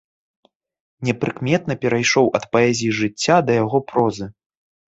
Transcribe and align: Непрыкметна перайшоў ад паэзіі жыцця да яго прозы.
Непрыкметна 1.09 1.73
перайшоў 1.85 2.27
ад 2.41 2.49
паэзіі 2.55 2.97
жыцця 3.03 3.37
да 3.51 3.61
яго 3.63 3.77
прозы. 3.93 4.25